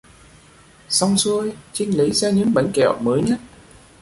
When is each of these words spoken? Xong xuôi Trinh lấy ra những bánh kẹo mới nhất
Xong 0.89 1.17
xuôi 1.17 1.53
Trinh 1.73 1.97
lấy 1.97 2.11
ra 2.11 2.29
những 2.29 2.53
bánh 2.53 2.71
kẹo 2.73 2.97
mới 3.01 3.21
nhất 3.21 3.39